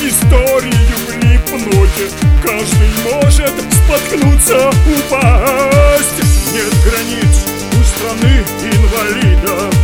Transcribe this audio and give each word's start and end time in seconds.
историю 0.00 0.96
влипнуть 1.08 2.26
Каждый 2.42 2.90
может 3.04 3.52
споткнуться, 3.72 4.68
упасть. 4.68 6.22
Нет 6.52 6.72
границ 6.84 7.44
у 7.72 7.82
страны 7.84 8.44
инвалидов. 8.62 9.74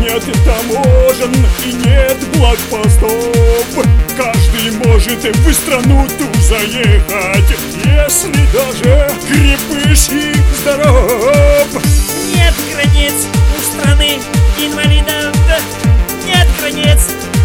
Нет 0.00 0.22
таможен 0.44 1.34
и 1.66 1.72
нет 1.86 2.16
блокпостов. 2.34 3.12
Каждый 4.16 4.70
может 4.86 5.24
в 5.24 5.52
страну 5.52 6.06
ту 6.18 6.40
заехать 6.40 7.56
Если 7.84 8.46
даже 8.52 9.10
крепыш 9.28 10.08
и 10.10 10.34
здоров. 10.60 11.68
Нет 12.34 12.54
границ 12.72 13.26
у 13.56 13.60
страны 13.62 14.18
инвалидов. 14.58 15.34
Нет 16.26 16.48
границ 16.60 17.00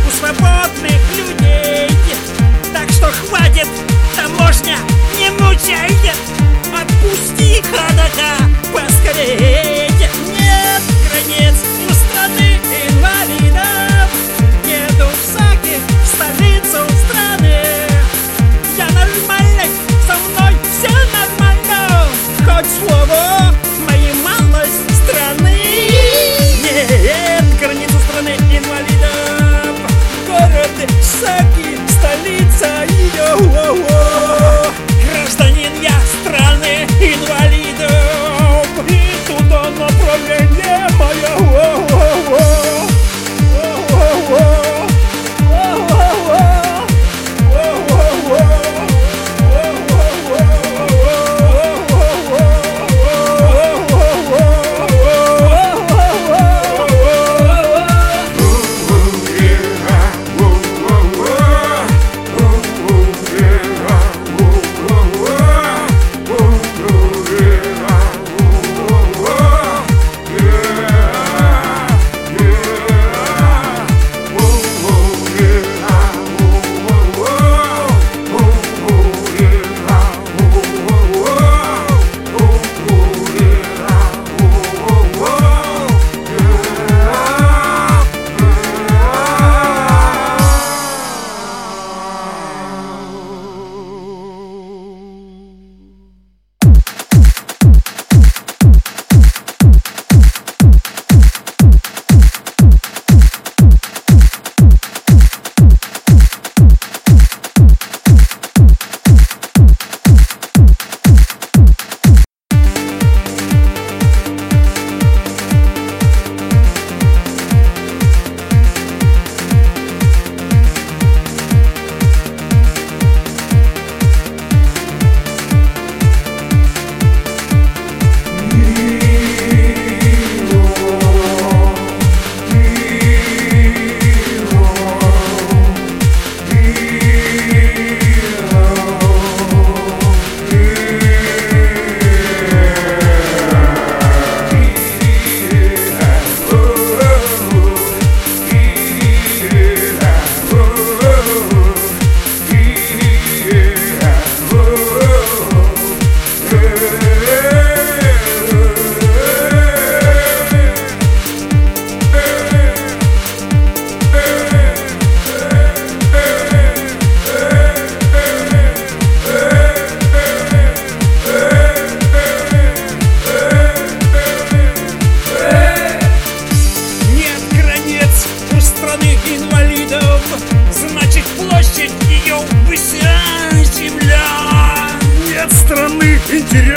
у 0.08 0.18
свободных 0.18 1.02
людей 1.18 1.23
хватит, 3.14 3.68
таможня, 4.16 4.78
не 5.18 5.30
мучай 5.32 5.90
Отпусти 6.74 7.62
ходока 7.62 8.53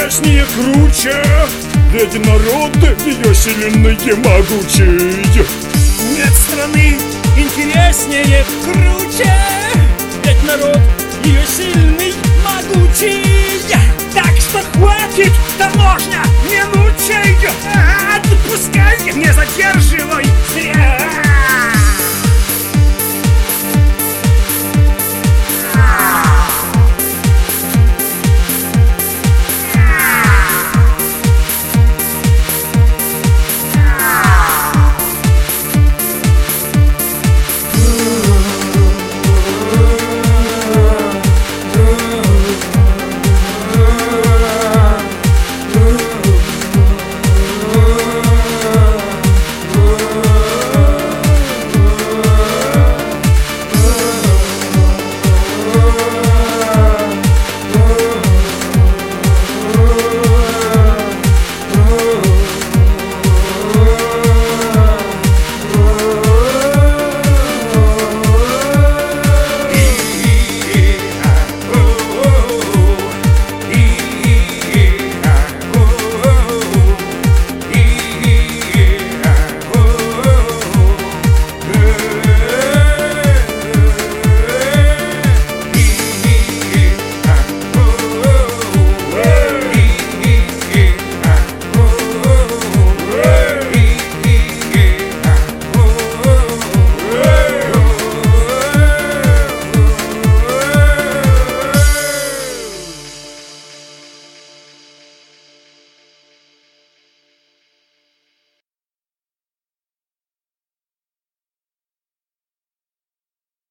интереснее 0.07 0.45
круче. 0.55 1.23
Ведь 1.93 2.27
народ 2.27 2.77
ее 3.05 3.35
сильный 3.35 3.95
и 3.95 4.13
могучий. 4.15 5.49
Нет 6.15 6.33
страны 6.33 6.97
интереснее, 7.37 8.45
круче. 8.65 9.33
Ведь 10.25 10.43
народ 10.45 10.81
ее 11.25 11.45
сильный, 11.47 12.15
могучий. 12.45 13.25
Так 14.15 14.35
что 14.39 14.63
хватит, 14.75 15.33
таможня, 15.59 16.23
не 16.49 16.65
мучай. 16.67 17.37
Отпускай, 18.17 19.13
не 19.13 19.33
задерживай 19.33 20.25
зря 20.55 21.26